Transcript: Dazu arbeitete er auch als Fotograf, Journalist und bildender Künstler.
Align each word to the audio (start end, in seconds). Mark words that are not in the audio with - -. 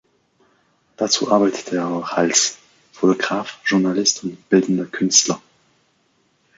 Dazu 0.97 1.31
arbeitete 1.31 1.75
er 1.77 1.87
auch 1.87 2.09
als 2.13 2.57
Fotograf, 2.91 3.59
Journalist 3.65 4.23
und 4.23 4.49
bildender 4.49 4.85
Künstler. 4.85 5.39